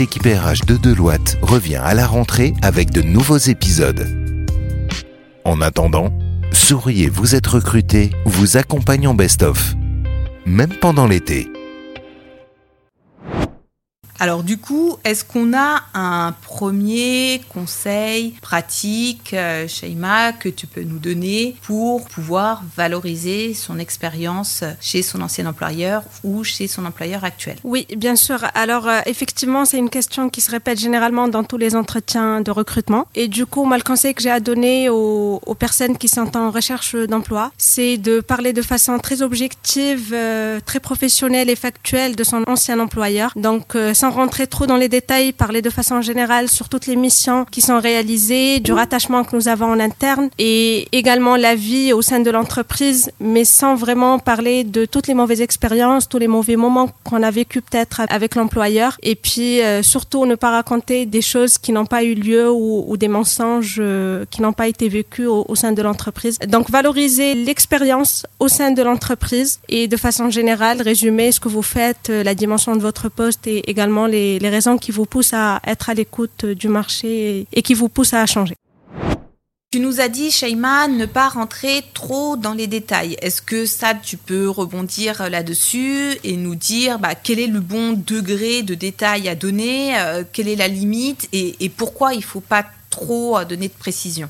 [0.00, 4.08] RH de Deloitte revient à la rentrée avec de nouveaux épisodes.
[5.44, 6.10] En attendant,
[6.50, 9.74] Souriez, vous êtes recruté, vous accompagne en best-of.
[10.46, 11.46] Même pendant l'été.
[14.22, 20.84] Alors du coup, est-ce qu'on a un premier conseil pratique, euh, Shaima, que tu peux
[20.84, 27.24] nous donner pour pouvoir valoriser son expérience chez son ancien employeur ou chez son employeur
[27.24, 27.56] actuel?
[27.64, 28.44] Oui, bien sûr.
[28.54, 32.52] Alors euh, effectivement, c'est une question qui se répète généralement dans tous les entretiens de
[32.52, 33.08] recrutement.
[33.16, 36.52] Et du coup, moi, le conseil que j'ai à donner aux, personnes qui sont en
[36.52, 42.22] recherche d'emploi, c'est de parler de façon très objective, euh, très professionnelle et factuelle de
[42.22, 43.32] son ancien employeur.
[43.34, 47.44] Donc sans rentrer trop dans les détails, parler de façon générale sur toutes les missions
[47.50, 52.02] qui sont réalisées, du rattachement que nous avons en interne et également la vie au
[52.02, 56.56] sein de l'entreprise, mais sans vraiment parler de toutes les mauvaises expériences, tous les mauvais
[56.56, 58.96] moments qu'on a vécu peut-être avec l'employeur.
[59.02, 62.96] Et puis euh, surtout ne pas raconter des choses qui n'ont pas eu lieu ou,
[62.96, 66.38] des mensonges euh, qui n'ont pas été vécus au, sein de l'entreprise.
[66.46, 71.62] Donc valoriser l'expérience au sein de l'entreprise et de façon générale résumer ce que vous
[71.62, 75.60] faites, euh, la dimension de votre poste et également les, raisons qui vous poussent à
[75.66, 78.54] être à l'écoute du marché et, qui vous poussent à changer.
[79.70, 83.16] Tu nous as dit, Shaima, ne pas rentrer trop dans les détails.
[83.22, 87.92] Est-ce que ça, tu peux rebondir là-dessus et nous dire bah, quel est le bon
[87.94, 92.22] degré de détail à donner, euh, quelle est la limite et, et pourquoi il ne
[92.22, 94.28] faut pas trop donner de précision?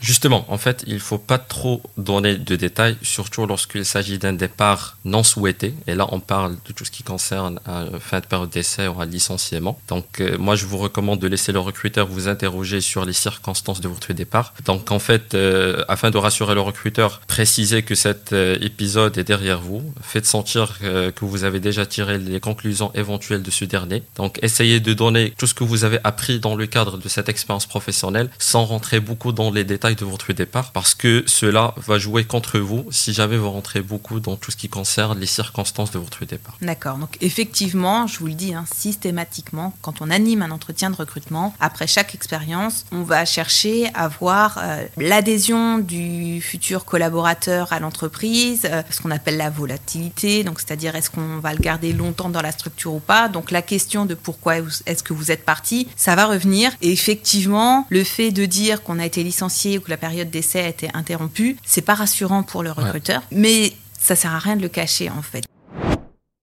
[0.00, 4.32] Justement, en fait, il ne faut pas trop donner de détails, surtout lorsqu'il s'agit d'un
[4.32, 5.74] départ non souhaité.
[5.86, 9.00] Et là, on parle de tout ce qui concerne un fin de période d'essai ou
[9.00, 9.78] un licenciement.
[9.88, 13.80] Donc, euh, moi, je vous recommande de laisser le recruteur vous interroger sur les circonstances
[13.80, 14.54] de votre départ.
[14.64, 19.24] Donc, en fait, euh, afin de rassurer le recruteur, précisez que cet euh, épisode est
[19.24, 19.82] derrière vous.
[20.02, 24.02] Faites sentir que vous avez déjà tiré les conclusions éventuelles de ce dernier.
[24.16, 27.28] Donc, essayez de donner tout ce que vous avez appris dans le cadre de cette
[27.28, 31.98] expérience professionnelle sans rentrer beaucoup dans les détails de votre départ parce que cela va
[31.98, 35.90] jouer contre vous si jamais vous rentrez beaucoup dans tout ce qui concerne les circonstances
[35.90, 36.56] de votre départ.
[36.62, 36.98] D'accord.
[36.98, 41.54] Donc effectivement, je vous le dis, hein, systématiquement, quand on anime un entretien de recrutement,
[41.60, 48.62] après chaque expérience, on va chercher à voir euh, l'adhésion du futur collaborateur à l'entreprise,
[48.64, 52.42] euh, ce qu'on appelle la volatilité, donc c'est-à-dire est-ce qu'on va le garder longtemps dans
[52.42, 53.28] la structure ou pas?
[53.28, 54.56] Donc la question de pourquoi
[54.86, 56.72] est-ce que vous êtes parti, ça va revenir.
[56.82, 60.68] Et effectivement, le fait de dire qu'on a été licencié que la période d'essai a
[60.68, 64.68] été interrompue, c'est pas rassurant pour le recruteur, mais ça sert à rien de le
[64.68, 65.44] cacher en fait.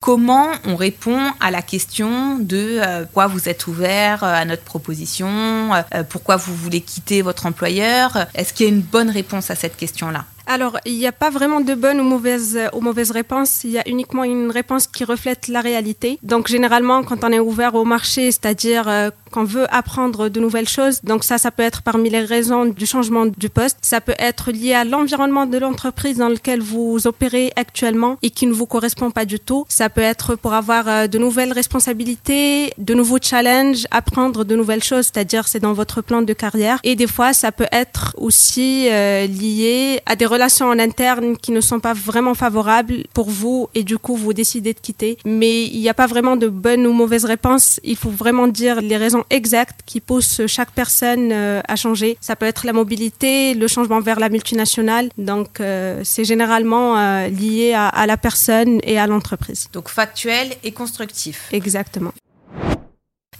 [0.00, 4.62] Comment on répond à la question de euh, pourquoi vous êtes ouvert euh, à notre
[4.62, 8.26] proposition, euh, pourquoi vous voulez quitter votre employeur?
[8.34, 10.24] Est-ce qu'il y a une bonne réponse à cette question-là?
[10.50, 13.64] Alors, il n'y a pas vraiment de bonne ou mauvaise, ou mauvaise réponse.
[13.64, 16.18] Il y a uniquement une réponse qui reflète la réalité.
[16.22, 20.68] Donc, généralement, quand on est ouvert au marché, c'est-à-dire euh, qu'on veut apprendre de nouvelles
[20.68, 23.78] choses, donc ça, ça peut être parmi les raisons du changement du poste.
[23.82, 28.46] Ça peut être lié à l'environnement de l'entreprise dans lequel vous opérez actuellement et qui
[28.46, 29.64] ne vous correspond pas du tout.
[29.68, 34.84] Ça peut être pour avoir euh, de nouvelles responsabilités, de nouveaux challenges, apprendre de nouvelles
[34.84, 36.78] choses, c'est-à-dire c'est dans votre plan de carrière.
[36.84, 41.52] Et des fois, ça peut être aussi euh, lié à des relations en interne qui
[41.52, 45.18] ne sont pas vraiment favorables pour vous et du coup vous décidez de quitter.
[45.24, 47.80] Mais il n'y a pas vraiment de bonne ou mauvaise réponse.
[47.84, 52.16] Il faut vraiment dire les raisons exactes qui poussent chaque personne euh, à changer.
[52.20, 55.10] Ça peut être la mobilité, le changement vers la multinationale.
[55.18, 59.68] Donc euh, c'est généralement euh, lié à, à la personne et à l'entreprise.
[59.72, 61.48] Donc factuel et constructif.
[61.52, 62.12] Exactement.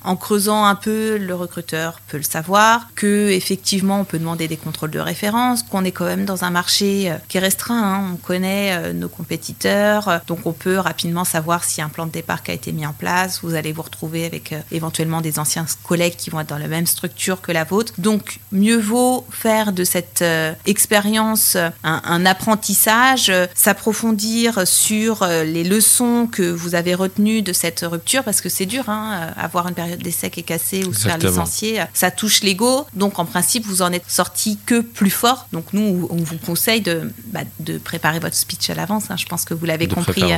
[0.04, 4.56] En creusant un peu, le recruteur peut le savoir, que effectivement on peut demander des
[4.56, 8.10] contrôles de référence, qu'on est quand même dans un marché euh, qui est restreint, hein.
[8.14, 12.12] on connaît euh, nos compétiteurs, euh, donc on peut rapidement savoir si un plan de
[12.12, 16.14] départ a été mis en place, vous allez vous retrouver avec éventuellement des anciens collègues
[16.16, 17.92] qui vont être dans la même structure que la vôtre.
[17.98, 20.24] Donc mieux vaut faire de cette
[20.64, 28.40] expérience un, apprentissage, s'approfondir sur les leçons que vous avez retenues de cette rupture, parce
[28.40, 31.82] que c'est dur, hein, avoir une période d'essai qui est cassé ou se faire licencier,
[31.94, 32.86] ça touche l'ego.
[32.94, 35.46] Donc en principe, vous en êtes sorti que plus fort.
[35.52, 39.04] Donc nous, on vous conseille de, bah, de préparer votre speech à l'avance.
[39.10, 39.16] Hein.
[39.16, 40.22] Je pense que vous l'avez compris.
[40.22, 40.36] Euh,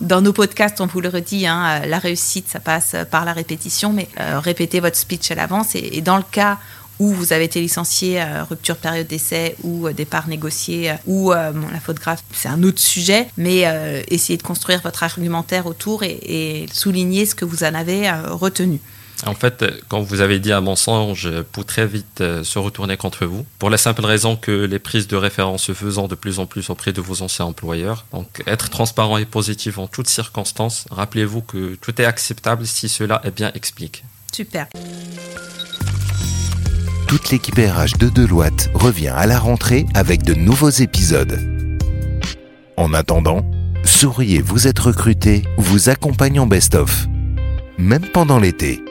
[0.00, 3.32] dans nos podcasts, on vous le redit, hein, euh, la réussite, ça passe par la
[3.32, 5.74] répétition, mais euh, répétez votre speech à l'avance.
[5.74, 6.58] Et, dans le cas
[6.98, 12.20] où vous avez été licencié, rupture période d'essai ou départ négocié ou la faute grave,
[12.32, 13.64] c'est un autre sujet, mais
[14.08, 18.80] essayez de construire votre argumentaire autour et, et souligner ce que vous en avez retenu.
[19.24, 23.24] En fait, quand vous avez dit un mensonge peut très vite euh, se retourner contre
[23.24, 26.46] vous, pour la simple raison que les prises de référence se faisant de plus en
[26.46, 28.04] plus auprès de vos anciens employeurs.
[28.12, 30.84] Donc, être transparent et positif en toutes circonstances.
[30.90, 34.02] Rappelez-vous que tout est acceptable si cela est bien expliqué.
[34.32, 34.66] Super.
[37.06, 41.38] Toute l'équipe RH de Deloitte revient à la rentrée avec de nouveaux épisodes.
[42.76, 43.48] En attendant,
[43.84, 47.06] souriez, vous êtes recruté, vous accompagne en best-of.
[47.78, 48.82] Même pendant l'été.